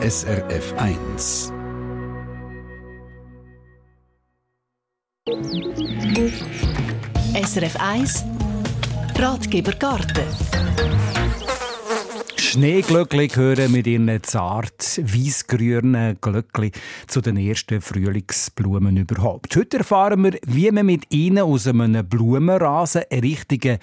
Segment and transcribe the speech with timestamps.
[0.00, 1.52] SRF 1.
[7.34, 8.24] SRF 1
[9.16, 10.22] Ratgeber Garten
[12.36, 16.70] Schneeglöckli gehören mit ihren zart weißgrünen Glöckli
[17.08, 19.56] zu den ersten Frühlingsblumen überhaupt.
[19.56, 23.78] Heute erfahren wir, wie man mit ihnen aus einem Blumenrasen einen richtigen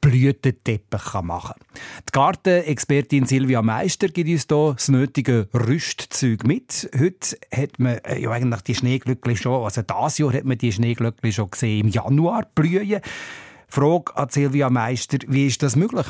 [0.00, 1.80] Blütenteppich machen kann.
[2.08, 6.90] Die Gartenexpertin Silvia Meister gibt uns hier das nötige Rüstzeug mit.
[6.98, 10.72] Heute hat man äh, ja eigentlich die Schneeglöckli schon, also dieses Jahr hat man die
[10.72, 13.00] Schneeglöckli schon gesehen, im Januar blühen.
[13.68, 16.06] Frage an Silvia Meister, wie ist das möglich?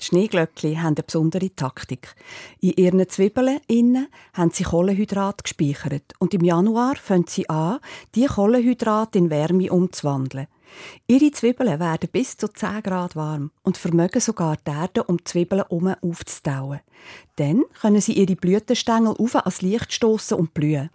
[0.00, 2.14] Die Schneeglöckli haben eine besondere Taktik.
[2.60, 7.78] In ihren Zwiebeln innen haben sie Kohlenhydrate gespeichert und im Januar fangen sie an,
[8.14, 10.48] die Kohlenhydrate in Wärme umzuwandeln.
[11.06, 15.24] Ihre Zwiebeln werden bis zu 10 Grad warm und vermögen sogar die Erde um die
[15.24, 16.80] Zwiebeln herum aufzutauen.
[17.36, 20.90] Dann können sie ihre Blütenstängel auf ans Licht stoßen und blühen.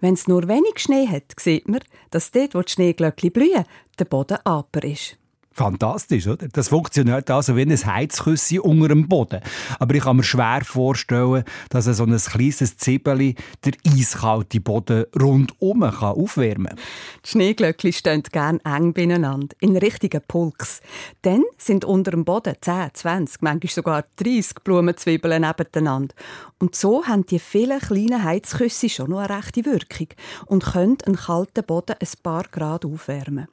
[0.00, 1.80] Wenn es nur wenig Schnee hat, sieht man,
[2.10, 3.64] dass dort, wo die Schneeglöckli blühen,
[3.98, 5.16] der Boden aper ist.
[5.52, 6.46] Fantastisch, oder?
[6.48, 9.40] Das funktioniert also wie ein Heizküsse unter dem Boden.
[9.80, 13.34] Aber ich kann mir schwer vorstellen, dass so ein kleines Zibbeli
[13.64, 16.78] der eiskalte Boden rundum aufwärmen kann.
[17.24, 20.82] Die Schneeglöckchen stehen gerne eng beieinander, in richtigen Pulks.
[21.22, 26.14] Dann sind unter dem Boden 10, 20, manchmal sogar 30 Blumenzwiebeln nebeneinander.
[26.60, 30.08] Und so haben die vielen kleinen Heizküsse schon noch eine rechte Wirkung
[30.46, 33.48] und können einen kalten Boden ein paar Grad aufwärmen.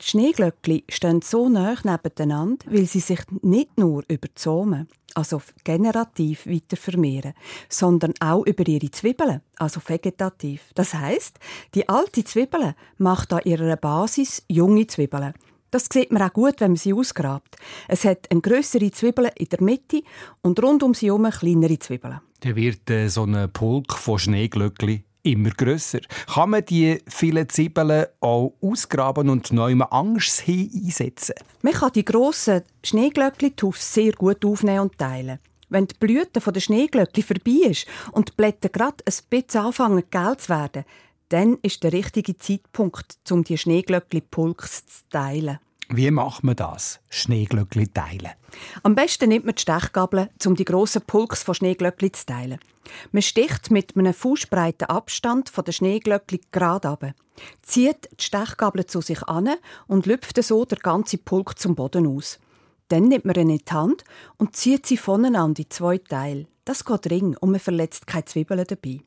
[0.00, 5.42] Die Schneeglöckli stehen so nah nebeneinander, weil sie sich nicht nur über die Samen, also
[5.64, 7.34] generativ weiter vermehren,
[7.68, 10.62] sondern auch über ihre Zwiebeln, also vegetativ.
[10.74, 11.38] Das heißt,
[11.74, 15.34] die alte Zwiebel macht an ihrer Basis junge Zwiebeln.
[15.70, 17.56] Das sieht man auch gut, wenn man sie ausgrabt.
[17.88, 20.02] Es hat eine größere Zwiebel in der Mitte
[20.40, 22.20] und rund um sie herum kleinere Zwiebeln.
[22.40, 26.00] Dann wird äh, so ein Pulk von Schneeglöckli immer grösser.
[26.34, 31.34] Kann man die vielen Zwiebeln auch ausgraben und neu Angst einsetzen?
[31.62, 35.38] Man kann die grossen Schneeglöckli sehr gut aufnehmen und teilen.
[35.68, 40.40] Wenn die Blüte der Schneeglöckli vorbei ist und die Blätter gerade ein bisschen anfangen gelb
[40.40, 40.84] zu werden,
[41.28, 45.58] dann ist der richtige Zeitpunkt, um die Schneeglöckli-Pulks zu teilen.
[45.90, 47.00] Wie macht man das?
[47.08, 48.32] Schneeglöckli teilen?
[48.82, 52.58] Am besten nimmt man die Stechgabel, um die grossen Pulks von Schneeglöckli zu teilen.
[53.10, 57.04] Man sticht mit einem fußbreiten Abstand von der Schneeglöckli gerade ab,
[57.62, 59.48] zieht die Stechgabel zu sich an
[59.86, 62.38] und lüpft so der ganze Pulk zum Boden aus.
[62.88, 64.04] Dann nimmt man ihn in die Hand
[64.36, 66.48] und zieht sie voneinander in zwei Teile.
[66.66, 69.00] Das geht ring und man verletzt keine Zwiebeln dabei.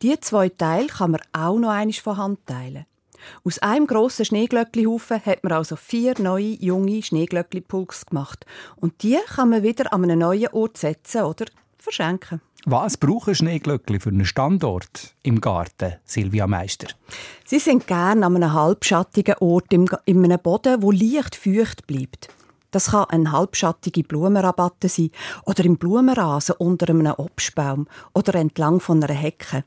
[0.00, 2.86] Die zwei Teile kann man auch noch einmal von Hand teilen.
[3.44, 8.46] Aus einem grossen Schneeglöcklihaufen hat man also vier neue, junge Schneeglöckli-Pulks gemacht.
[8.76, 11.46] Und die kann man wieder an einen neuen Ort setzen oder
[11.78, 12.40] verschenken.
[12.64, 16.88] Was brauchen Schneeglöckli für einen Standort im Garten, Silvia Meister?
[17.46, 22.28] Sie sind gern an einem halbschattigen Ort in einem Boden, wo leicht feucht bleibt.
[22.70, 25.10] Das kann eine halbschattige Blumenrabatte sein
[25.46, 29.64] oder im Blumenrasen unter einem Obstbaum oder entlang von einer Hecke.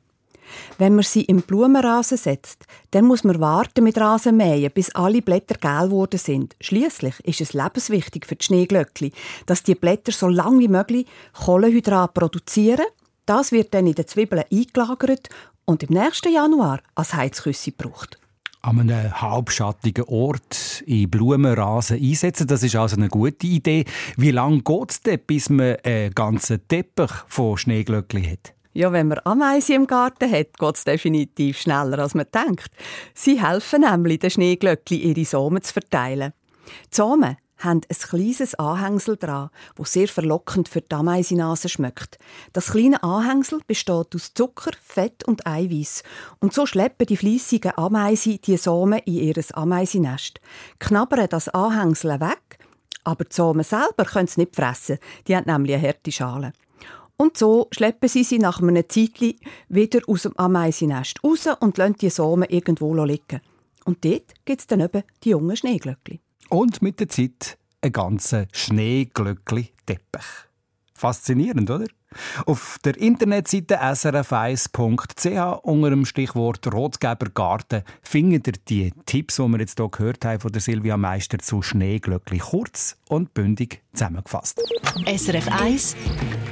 [0.77, 5.55] Wenn man sie im Blumenrasen setzt, dann muss man warten mit Rasenmähen, bis alle Blätter
[5.55, 6.55] gel geworden sind.
[6.61, 9.11] Schließlich ist es lebenswichtig für die Schneeglöckli,
[9.45, 12.85] dass die Blätter so lange wie möglich Kohlenhydrat produzieren.
[13.25, 15.29] Das wird dann in den Zwiebeln eingelagert
[15.65, 18.21] und im nächsten Januar als Heizküsse gebraucht
[18.61, 22.47] an einem halbschattigen Ort in Blumenrasen einsetzen.
[22.47, 23.85] Das ist also eine gute Idee.
[24.17, 28.53] Wie lange geht es denn, bis man einen ganzen Teppich von Schneeglöckli hat?
[28.73, 32.71] Ja, wenn man Ameisen im Garten hat, geht es definitiv schneller, als man denkt.
[33.13, 36.33] Sie helfen nämlich, den Schneeglöckli ihre Samen zu verteilen.
[36.91, 42.17] Die Samen haben ein kleines Anhängsel dran, wo sehr verlockend für die Ameisenase schmeckt.
[42.53, 46.03] Das kleine Anhängsel besteht aus Zucker, Fett und Eiweiß.
[46.39, 50.39] Und so schleppen die fließigen Ameisen die Samen in ihr Ameisennest,
[50.79, 52.57] knabbern das Anhängsel weg,
[53.03, 54.97] aber die Samen selber können sie nicht fressen.
[55.27, 56.53] Die haben nämlich eine harte Schale.
[57.21, 59.35] Und so schleppen sie sie nach einem Zeitchen
[59.69, 63.41] wieder aus dem Ameisennest raus und lassen die Samen irgendwo liegen.
[63.85, 66.19] Und dort gibt es dann eben die jungen Schneeglöckli.
[66.49, 70.25] Und mit der Zeit ein ganzer Schneeglöckli-Teppich.
[70.95, 71.85] Faszinierend, oder?
[72.47, 79.77] Auf der Internetseite srf1.ch unter dem Stichwort Rotgebergarten findet ihr die Tipps, die wir jetzt
[79.77, 84.59] hier gehört haben von der Silvia Meister zu Schneeglöckli kurz und bündig zusammengefasst.
[85.05, 85.95] SRF 1